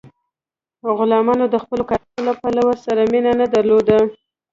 غلامانو 0.97 1.45
د 1.49 1.55
خپلو 1.63 1.83
کارونو 1.89 2.21
له 2.27 2.33
پایلو 2.41 2.71
سره 2.85 3.01
مینه 3.11 3.31
نه 3.39 3.45
درلوده. 3.53 3.97